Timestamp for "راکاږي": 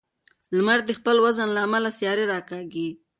2.33-2.89